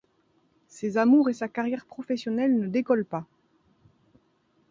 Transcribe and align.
Ses 0.67 0.97
amours 0.97 1.29
et 1.29 1.33
sa 1.33 1.47
carrière 1.47 1.85
professionnelle 1.85 2.57
ne 2.57 2.65
décollent 2.65 3.05
pas. 3.05 3.27